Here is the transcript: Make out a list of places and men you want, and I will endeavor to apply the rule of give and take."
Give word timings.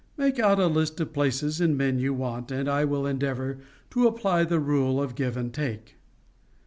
Make 0.17 0.39
out 0.39 0.59
a 0.59 0.65
list 0.65 0.99
of 0.99 1.13
places 1.13 1.61
and 1.61 1.77
men 1.77 1.99
you 1.99 2.11
want, 2.11 2.49
and 2.49 2.67
I 2.67 2.85
will 2.85 3.05
endeavor 3.05 3.59
to 3.91 4.07
apply 4.07 4.43
the 4.45 4.59
rule 4.59 4.99
of 4.99 5.13
give 5.13 5.37
and 5.37 5.53
take." 5.53 5.97